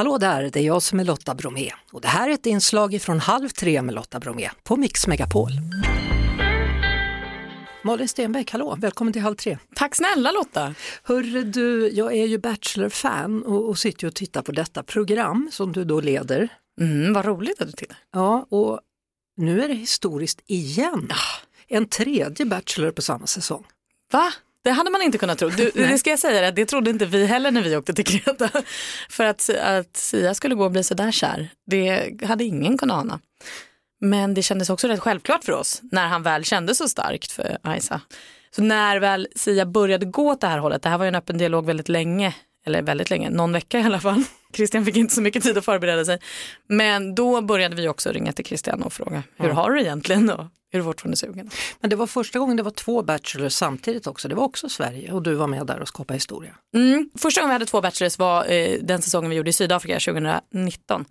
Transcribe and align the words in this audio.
Hallå 0.00 0.18
där, 0.18 0.50
det 0.50 0.60
är 0.60 0.64
jag 0.64 0.82
som 0.82 1.00
är 1.00 1.04
Lotta 1.04 1.34
Bromé 1.34 1.70
och 1.92 2.00
det 2.00 2.08
här 2.08 2.28
är 2.28 2.34
ett 2.34 2.46
inslag 2.46 3.02
från 3.02 3.20
Halv 3.20 3.48
tre 3.48 3.82
med 3.82 3.94
Lotta 3.94 4.20
Bromé 4.20 4.50
på 4.62 4.76
Mix 4.76 5.06
Megapol. 5.06 5.50
Malin 7.84 8.08
Stenbeck, 8.08 8.50
hallå, 8.50 8.76
välkommen 8.78 9.12
till 9.12 9.22
Halv 9.22 9.34
tre. 9.36 9.58
Tack 9.74 9.94
snälla 9.94 10.32
Lotta. 10.32 10.74
Hörru 11.02 11.44
du, 11.44 11.90
jag 11.90 12.16
är 12.16 12.26
ju 12.26 12.38
Bachelor-fan 12.38 13.42
och, 13.42 13.68
och 13.68 13.78
sitter 13.78 14.06
och 14.06 14.14
tittar 14.14 14.42
på 14.42 14.52
detta 14.52 14.82
program 14.82 15.48
som 15.52 15.72
du 15.72 15.84
då 15.84 16.00
leder. 16.00 16.48
Mm, 16.80 17.12
vad 17.12 17.24
roligt 17.24 17.60
att 17.60 17.66
du 17.66 17.72
tittar. 17.72 17.98
Ja, 18.12 18.46
och 18.50 18.80
nu 19.36 19.62
är 19.62 19.68
det 19.68 19.74
historiskt 19.74 20.40
igen. 20.46 21.10
En 21.68 21.88
tredje 21.88 22.46
Bachelor 22.46 22.90
på 22.90 23.02
samma 23.02 23.26
säsong. 23.26 23.66
Va? 24.12 24.32
Det 24.64 24.70
hade 24.70 24.90
man 24.90 25.02
inte 25.02 25.18
kunnat 25.18 25.38
tro. 25.38 25.48
Du, 25.48 25.70
det 25.74 25.98
ska 25.98 26.10
jag 26.10 26.18
säga, 26.18 26.48
att 26.48 26.56
det 26.56 26.66
trodde 26.66 26.90
inte 26.90 27.06
vi 27.06 27.26
heller 27.26 27.50
när 27.50 27.62
vi 27.62 27.76
åkte 27.76 27.92
till 27.92 28.04
Kreta. 28.04 28.50
För 29.08 29.24
att, 29.24 29.50
att 29.50 29.96
Sia 29.96 30.34
skulle 30.34 30.54
gå 30.54 30.64
och 30.64 30.70
bli 30.70 30.84
sådär 30.84 31.10
kär, 31.10 31.48
det 31.66 32.12
hade 32.24 32.44
ingen 32.44 32.78
kunnat 32.78 32.96
ana. 32.96 33.20
Men 34.00 34.34
det 34.34 34.42
kändes 34.42 34.70
också 34.70 34.88
rätt 34.88 35.00
självklart 35.00 35.44
för 35.44 35.52
oss 35.52 35.80
när 35.92 36.06
han 36.06 36.22
väl 36.22 36.44
kände 36.44 36.74
så 36.74 36.88
starkt 36.88 37.32
för 37.32 37.58
Aisa. 37.62 38.00
Så 38.50 38.62
när 38.62 38.98
väl 38.98 39.28
Sia 39.36 39.66
började 39.66 40.06
gå 40.06 40.30
åt 40.30 40.40
det 40.40 40.46
här 40.46 40.58
hållet, 40.58 40.82
det 40.82 40.88
här 40.88 40.98
var 40.98 41.04
ju 41.04 41.08
en 41.08 41.14
öppen 41.14 41.38
dialog 41.38 41.66
väldigt 41.66 41.88
länge, 41.88 42.34
eller 42.70 42.82
väldigt 42.82 43.10
länge, 43.10 43.30
någon 43.30 43.52
vecka 43.52 43.80
i 43.80 43.82
alla 43.82 44.00
fall. 44.00 44.24
Christian 44.54 44.84
fick 44.84 44.96
inte 44.96 45.14
så 45.14 45.22
mycket 45.22 45.42
tid 45.42 45.58
att 45.58 45.64
förbereda 45.64 46.04
sig. 46.04 46.18
Men 46.66 47.14
då 47.14 47.42
började 47.42 47.76
vi 47.76 47.88
också 47.88 48.12
ringa 48.12 48.32
till 48.32 48.44
Christian 48.44 48.82
och 48.82 48.92
fråga, 48.92 49.22
hur 49.36 49.48
har 49.48 49.70
du 49.70 49.80
egentligen? 49.80 50.30
Och 50.30 50.44
är 50.72 50.78
du 50.78 50.84
fortfarande 50.84 51.16
sugen? 51.16 51.50
Men 51.80 51.90
det 51.90 51.96
var 51.96 52.06
första 52.06 52.38
gången 52.38 52.56
det 52.56 52.62
var 52.62 52.70
två 52.70 53.02
Bachelors 53.02 53.52
samtidigt 53.52 54.06
också, 54.06 54.28
det 54.28 54.34
var 54.34 54.44
också 54.44 54.68
Sverige 54.68 55.12
och 55.12 55.22
du 55.22 55.34
var 55.34 55.46
med 55.46 55.66
där 55.66 55.80
och 55.80 55.88
skapade 55.88 56.16
historia. 56.16 56.54
Mm. 56.74 57.10
Första 57.18 57.40
gången 57.40 57.50
vi 57.50 57.54
hade 57.54 57.66
två 57.66 57.80
Bachelors 57.80 58.18
var 58.18 58.52
eh, 58.52 58.78
den 58.82 59.02
säsongen 59.02 59.30
vi 59.30 59.36
gjorde 59.36 59.50
i 59.50 59.52
Sydafrika 59.52 60.12
2019. 60.12 61.04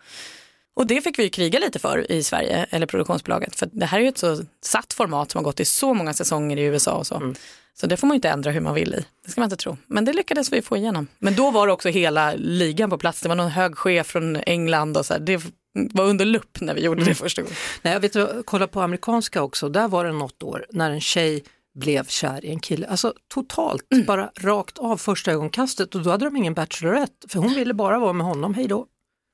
Och 0.75 0.87
det 0.87 1.01
fick 1.01 1.19
vi 1.19 1.29
kriga 1.29 1.59
lite 1.59 1.79
för 1.79 2.11
i 2.11 2.23
Sverige, 2.23 2.65
eller 2.69 2.85
produktionsbolaget. 2.85 3.59
För 3.59 3.69
det 3.71 3.85
här 3.85 3.99
är 3.99 4.03
ju 4.03 4.09
ett 4.09 4.17
så 4.17 4.43
satt 4.61 4.93
format 4.93 5.31
som 5.31 5.39
har 5.39 5.43
gått 5.43 5.59
i 5.59 5.65
så 5.65 5.93
många 5.93 6.13
säsonger 6.13 6.57
i 6.57 6.63
USA 6.63 6.93
och 6.93 7.07
så. 7.07 7.15
Mm. 7.15 7.35
Så 7.73 7.87
det 7.87 7.97
får 7.97 8.07
man 8.07 8.15
ju 8.15 8.17
inte 8.17 8.29
ändra 8.29 8.51
hur 8.51 8.61
man 8.61 8.75
vill 8.75 8.93
i. 8.93 9.05
Det 9.25 9.31
ska 9.31 9.41
man 9.41 9.45
inte 9.45 9.57
tro. 9.57 9.77
Men 9.87 10.05
det 10.05 10.13
lyckades 10.13 10.53
vi 10.53 10.61
få 10.61 10.77
igenom. 10.77 11.07
Men 11.19 11.35
då 11.35 11.51
var 11.51 11.67
det 11.67 11.73
också 11.73 11.89
hela 11.89 12.33
ligan 12.33 12.89
på 12.89 12.97
plats. 12.97 13.21
Det 13.21 13.29
var 13.29 13.35
någon 13.35 13.51
hög 13.51 13.77
chef 13.77 14.07
från 14.07 14.35
England 14.35 14.97
och 14.97 15.05
så 15.05 15.13
här. 15.13 15.19
Det 15.19 15.41
var 15.73 16.05
under 16.05 16.25
lupp 16.25 16.61
när 16.61 16.73
vi 16.73 16.81
gjorde 16.81 17.03
det 17.03 17.15
första 17.15 17.41
gången. 17.41 17.55
Nej, 17.81 17.93
jag 17.93 17.99
vet, 17.99 18.15
jag 18.15 18.45
kolla 18.45 18.67
på 18.67 18.81
amerikanska 18.81 19.41
också, 19.41 19.69
där 19.69 19.87
var 19.87 20.05
det 20.05 20.11
något 20.11 20.43
år 20.43 20.65
när 20.69 20.91
en 20.91 21.01
tjej 21.01 21.43
blev 21.79 22.07
kär 22.07 22.45
i 22.45 22.49
en 22.49 22.59
kille, 22.59 22.87
alltså 22.87 23.13
totalt, 23.33 23.83
bara 24.07 24.31
rakt 24.35 24.77
av 24.77 24.97
första 24.97 25.31
ögonkastet 25.31 25.95
och 25.95 26.01
då 26.01 26.09
hade 26.09 26.25
de 26.25 26.35
ingen 26.35 26.53
Bachelorette 26.53 27.27
för 27.29 27.39
hon 27.39 27.53
ville 27.53 27.73
bara 27.73 27.99
vara 27.99 28.13
med 28.13 28.27
honom, 28.27 28.53
hej 28.53 28.67
då. 28.67 28.85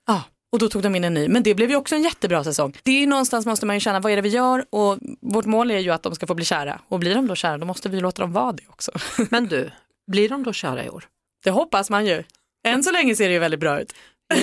Ja, 0.08 0.24
och 0.56 0.60
då 0.60 0.70
tog 0.70 0.82
de 0.82 0.96
in 0.96 1.04
en 1.04 1.14
ny. 1.14 1.28
Men 1.28 1.44
det 1.44 1.56
blev 1.56 1.70
ju 1.70 1.76
också 1.76 1.96
en 1.96 2.04
jättebra 2.04 2.44
säsong. 2.44 2.74
Det 2.84 2.92
är 2.92 3.00
ju 3.00 3.06
någonstans 3.06 3.46
måste 3.46 3.66
man 3.66 3.76
ju 3.76 3.80
känna, 3.80 4.00
vad 4.00 4.12
är 4.12 4.16
det 4.16 4.22
vi 4.22 4.30
gör? 4.30 4.66
Och 4.70 4.98
vårt 5.22 5.46
mål 5.46 5.72
är 5.72 5.80
ju 5.80 5.90
att 5.92 6.04
de 6.04 6.16
ska 6.16 6.28
få 6.28 6.36
bli 6.36 6.46
kära. 6.46 6.82
Och 6.88 7.00
blir 7.00 7.16
de 7.16 7.28
då 7.28 7.36
kära, 7.36 7.58
då 7.58 7.66
måste 7.66 7.90
vi 7.90 8.00
låta 8.00 8.22
dem 8.22 8.34
vara 8.34 8.52
det 8.52 8.64
också. 8.68 8.92
Men 9.30 9.48
du, 9.48 9.72
blir 10.12 10.30
de 10.30 10.44
då 10.44 10.54
kära 10.54 10.86
i 10.86 10.90
år? 10.90 11.04
Det 11.44 11.50
hoppas 11.50 11.90
man 11.90 12.06
ju. 12.06 12.24
Än 12.68 12.84
så 12.84 12.92
länge 12.92 13.16
ser 13.16 13.28
det 13.28 13.34
ju 13.34 13.40
väldigt 13.40 13.60
bra 13.60 13.82
ut. 13.82 13.94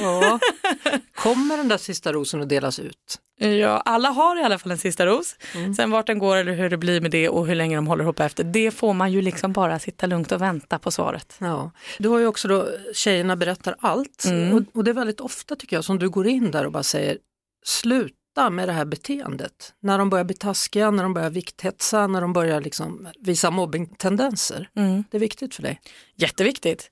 Ja. 0.01 0.39
Kommer 1.23 1.56
den 1.56 1.69
där 1.69 1.77
sista 1.77 2.12
rosen 2.12 2.42
att 2.42 2.48
delas 2.48 2.78
ut? 2.78 3.19
Ja, 3.39 3.83
alla 3.84 4.09
har 4.09 4.41
i 4.41 4.45
alla 4.45 4.59
fall 4.59 4.73
en 4.73 4.78
sista 4.78 5.06
ros. 5.06 5.37
Sen 5.77 5.91
vart 5.91 6.06
den 6.06 6.19
går 6.19 6.37
eller 6.37 6.53
hur 6.53 6.70
det 6.70 6.77
blir 6.77 7.01
med 7.01 7.11
det 7.11 7.29
och 7.29 7.47
hur 7.47 7.55
länge 7.55 7.77
de 7.77 7.87
håller 7.87 8.05
ihop 8.05 8.20
efter, 8.20 8.45
det 8.45 8.70
får 8.70 8.95
man 8.95 9.12
ju 9.12 9.23
liksom 9.23 9.53
bara 9.53 9.79
sitta 9.79 10.06
lugnt 10.06 10.33
och 10.33 10.42
vänta 10.42 10.79
på 10.79 10.91
svaret. 10.91 11.37
Ja. 11.39 11.70
Du 11.98 12.09
har 12.09 12.19
ju 12.19 12.27
också 12.27 12.48
då 12.48 12.69
Tjejerna 12.95 13.37
berättar 13.37 13.77
allt 13.79 14.25
och, 14.53 14.77
och 14.77 14.84
det 14.84 14.91
är 14.91 14.95
väldigt 14.95 15.20
ofta 15.20 15.56
tycker 15.56 15.77
jag 15.77 15.84
som 15.84 15.98
du 15.98 16.09
går 16.09 16.27
in 16.27 16.51
där 16.51 16.67
och 16.67 16.73
bara 16.73 16.83
säger 16.83 17.19
sluta 17.64 18.51
med 18.51 18.69
det 18.69 18.73
här 18.73 18.84
beteendet. 18.84 19.75
När 19.81 19.98
de 19.98 20.11
börjar 20.11 20.25
bli 20.25 20.36
taskiga, 20.36 20.91
när 20.91 21.03
de 21.03 21.14
börjar 21.14 21.31
vikthetsa, 21.31 22.07
när 22.07 22.20
de 22.20 22.33
börjar 22.33 22.61
liksom 22.61 23.08
visa 23.20 23.51
mobbingtendenser. 23.51 24.68
Det 25.11 25.17
är 25.17 25.20
viktigt 25.20 25.55
för 25.55 25.63
dig. 25.63 25.80
Jätteviktigt. 26.17 26.91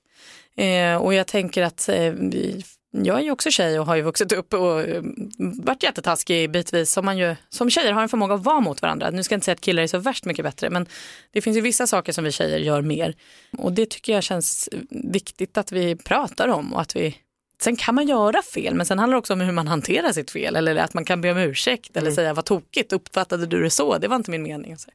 Eh, 0.57 0.95
och 0.95 1.13
jag 1.13 1.27
tänker 1.27 1.63
att 1.63 1.89
eh, 1.89 2.11
vi, 2.11 2.63
jag 2.91 3.19
är 3.19 3.23
ju 3.23 3.31
också 3.31 3.51
tjej 3.51 3.79
och 3.79 3.85
har 3.85 3.95
ju 3.95 4.01
vuxit 4.01 4.31
upp 4.31 4.53
och 4.53 4.81
eh, 4.81 5.03
varit 5.37 5.83
jättetaskig 5.83 6.51
bitvis 6.51 6.91
som 6.91 7.05
man 7.05 7.17
ju 7.17 7.35
som 7.49 7.69
tjejer 7.69 7.91
har 7.91 8.01
en 8.01 8.09
förmåga 8.09 8.35
att 8.35 8.43
vara 8.43 8.59
mot 8.59 8.81
varandra. 8.81 9.09
Nu 9.09 9.23
ska 9.23 9.33
jag 9.33 9.37
inte 9.37 9.45
säga 9.45 9.53
att 9.53 9.61
killar 9.61 9.83
är 9.83 9.87
så 9.87 9.97
värst 9.97 10.25
mycket 10.25 10.45
bättre 10.45 10.69
men 10.69 10.85
det 11.31 11.41
finns 11.41 11.57
ju 11.57 11.61
vissa 11.61 11.87
saker 11.87 12.11
som 12.11 12.23
vi 12.23 12.31
tjejer 12.31 12.59
gör 12.59 12.81
mer 12.81 13.15
och 13.57 13.71
det 13.71 13.89
tycker 13.89 14.13
jag 14.13 14.23
känns 14.23 14.69
viktigt 14.89 15.57
att 15.57 15.71
vi 15.71 15.95
pratar 15.95 16.47
om 16.47 16.73
och 16.73 16.81
att 16.81 16.95
vi 16.95 17.17
Sen 17.61 17.75
kan 17.75 17.95
man 17.95 18.07
göra 18.07 18.41
fel 18.41 18.75
men 18.75 18.85
sen 18.85 18.99
handlar 18.99 19.15
det 19.15 19.19
också 19.19 19.33
om 19.33 19.41
hur 19.41 19.51
man 19.51 19.67
hanterar 19.67 20.11
sitt 20.11 20.31
fel 20.31 20.55
eller 20.55 20.75
att 20.75 20.93
man 20.93 21.05
kan 21.05 21.21
be 21.21 21.31
om 21.31 21.37
ursäkt 21.37 21.97
eller 21.97 22.11
säga 22.11 22.33
vad 22.33 22.45
tokigt, 22.45 22.93
uppfattade 22.93 23.45
du 23.45 23.63
det 23.63 23.69
så? 23.69 23.97
Det 23.97 24.07
var 24.07 24.15
inte 24.15 24.31
min 24.31 24.43
mening. 24.43 24.77
Så. 24.77 24.89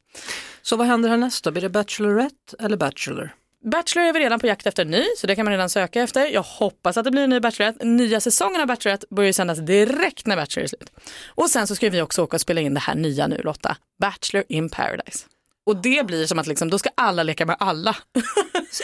Så 0.62 0.76
vad 0.76 0.86
händer 0.86 1.08
härnäst 1.08 1.44
då? 1.44 1.50
Blir 1.50 1.62
det 1.62 1.68
Bachelorette 1.68 2.56
eller 2.58 2.76
Bachelor? 2.76 3.34
Bachelor 3.64 4.06
är 4.06 4.12
vi 4.12 4.20
redan 4.20 4.40
på 4.40 4.46
jakt 4.46 4.66
efter 4.66 4.84
en 4.84 4.90
ny, 4.90 5.04
så 5.16 5.26
det 5.26 5.36
kan 5.36 5.44
man 5.44 5.52
redan 5.52 5.70
söka 5.70 6.02
efter. 6.02 6.26
Jag 6.26 6.42
hoppas 6.42 6.96
att 6.96 7.04
det 7.04 7.10
blir 7.10 7.22
en 7.22 7.30
ny 7.30 7.40
Bachelorette. 7.40 7.86
Nya 7.86 8.20
säsongen 8.20 8.60
av 8.60 8.66
Bachelorette 8.66 9.06
börjar 9.10 9.26
ju 9.26 9.32
sändas 9.32 9.58
direkt 9.58 10.26
när 10.26 10.36
Bachelor 10.36 10.64
är 10.64 10.68
slut. 10.68 10.92
Och 11.26 11.50
sen 11.50 11.66
så 11.66 11.74
ska 11.74 11.90
vi 11.90 12.02
också 12.02 12.22
åka 12.22 12.36
och 12.36 12.40
spela 12.40 12.60
in 12.60 12.74
det 12.74 12.80
här 12.80 12.94
nya 12.94 13.26
nu 13.26 13.36
Lotta, 13.44 13.76
Bachelor 14.00 14.44
in 14.48 14.68
paradise. 14.68 15.26
Och 15.66 15.76
det 15.76 16.06
blir 16.06 16.26
som 16.26 16.38
att 16.38 16.46
liksom, 16.46 16.70
då 16.70 16.78
ska 16.78 16.90
alla 16.94 17.22
leka 17.22 17.46
med 17.46 17.56
alla. 17.58 17.96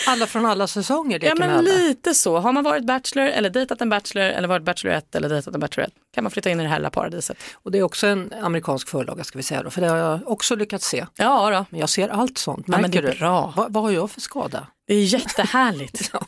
Alla 0.09 0.26
från 0.26 0.47
alla 0.47 0.66
säsonger 0.66 1.19
leker 1.19 1.26
Ja 1.28 1.34
med 1.34 1.48
men 1.48 1.59
alla. 1.59 1.70
lite 1.70 2.15
så. 2.15 2.38
Har 2.38 2.53
man 2.53 2.65
varit 2.65 2.84
Bachelor 2.87 3.26
eller 3.26 3.50
dejtat 3.50 3.81
en 3.81 3.88
Bachelor 3.88 4.25
eller 4.25 4.48
varit 4.48 4.62
Bachelorette 4.65 5.19
eller 5.19 5.28
dejtat 5.28 5.54
en 5.54 5.60
Bachelorette 5.60 5.97
kan 6.15 6.25
man 6.25 6.31
flytta 6.31 6.50
in 6.50 6.60
i 6.60 6.62
det 6.62 6.69
här 6.69 6.78
lilla 6.78 6.91
paradiset. 6.91 7.37
Och 7.54 7.71
det 7.71 7.78
är 7.78 7.82
också 7.82 8.06
en 8.06 8.32
amerikansk 8.42 8.88
förlaga 8.88 9.25
ska 9.25 9.38
vi 9.38 9.42
säga 9.42 9.62
då, 9.62 9.71
för 9.71 9.81
det 9.81 9.88
har 9.88 9.97
jag 9.97 10.21
också 10.28 10.54
lyckats 10.56 10.87
se. 10.88 11.06
Ja 11.16 11.50
då, 11.50 11.65
Men 11.71 11.81
jag 11.81 11.88
ser 11.88 12.09
allt 12.09 12.38
sånt, 12.38 12.65
Ja, 12.66 12.72
men 12.72 12.81
märker 12.82 13.03
det 13.03 13.09
är 13.09 13.12
du? 13.12 13.19
bra. 13.19 13.53
Vad, 13.69 13.82
har 13.82 13.91
jag 13.91 14.10
för 14.10 14.21
skada? 14.21 14.66
det 14.87 14.94
är 14.94 15.04
jättehärligt. 15.04 16.10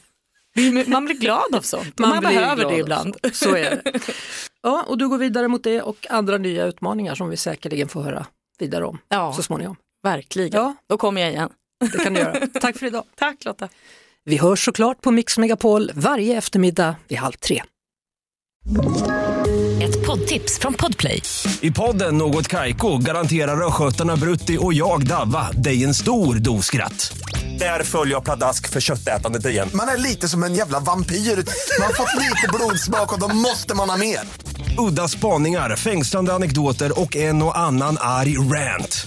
Ja. 0.57 0.85
Man 0.87 1.05
blir 1.05 1.15
glad 1.17 1.55
av 1.55 1.61
sånt. 1.61 1.99
Man, 1.99 2.11
blir 2.21 2.29
behöver 2.29 2.65
det 2.71 2.79
ibland. 2.79 3.17
Så 3.33 3.57
är 3.57 3.71
det. 3.85 4.01
Ja, 4.63 4.85
och 4.89 4.99
du 4.99 5.09
går 5.09 5.19
vidare 5.19 5.49
mot 5.49 5.65
det 5.65 5.83
och 5.83 6.07
andra 6.11 6.39
nya 6.39 6.65
utmaningar 6.65 7.15
som 7.15 7.29
vi 7.29 7.37
säkerligen 7.37 7.89
får 7.89 8.03
höra 8.03 8.27
vidare 8.59 8.85
om 8.85 8.99
Ja. 9.09 9.33
så 9.33 9.43
småningom. 9.43 9.77
Verkligen. 10.05 10.51
Ja. 10.53 10.77
Då 10.89 10.97
kommer 10.97 11.21
jag 11.21 11.31
igen. 11.31 11.51
Det 11.93 11.99
kan 11.99 12.15
du 12.15 12.21
göra. 12.21 12.47
Tack 12.61 12.79
för 12.79 12.87
idag. 12.87 13.05
Tack 13.19 13.45
Lotta. 13.45 13.69
Vi 14.25 14.37
hörs 14.37 14.65
såklart 14.65 15.01
på 15.01 15.11
Mix 15.11 15.39
Megapol 15.39 15.91
varje 15.95 16.39
eftermiddag 16.39 16.97
vid 17.09 17.19
halv 17.19 17.33
tre. 17.33 17.63
Ett 19.83 20.07
poddtips 20.07 20.59
från 20.59 20.75
Podplay. 20.75 21.23
I 21.61 21.71
podden 21.71 22.19
Något 22.19 22.49
Kaiko 22.49 22.99
garanterar 22.99 23.67
östgötarna 23.67 24.17
Brutti 24.17 24.59
och 24.61 24.75
jag, 24.75 25.07
Davva, 25.07 25.51
dig 25.51 25.85
en 25.85 25.95
stor 25.95 26.35
dos 26.35 26.67
skratt. 26.67 27.17
Där 27.59 27.83
följer 27.83 28.15
jag 28.15 28.25
pladask 28.25 28.69
för 28.69 28.81
köttätandet 28.81 29.47
igen. 29.47 29.69
Man 29.75 29.89
är 29.89 29.97
lite 29.97 30.29
som 30.29 30.43
en 30.45 30.55
jävla 30.55 30.81
vampyr. 30.81 31.17
Man 31.17 31.87
har 31.87 31.93
fått 31.93 32.23
lite 32.23 32.49
blodsmak 32.55 33.13
och 33.13 33.21
då 33.21 33.37
måste 33.37 33.75
man 33.75 33.91
ha 33.91 33.97
mer. 33.97 34.21
Udda 34.79 35.09
spaningar, 35.09 35.77
fängslande 35.77 36.35
anekdoter 36.35 37.01
och 37.01 37.17
en 37.17 37.43
och 37.43 37.59
annan 37.59 37.97
arg 38.01 38.39
rant. 38.39 39.07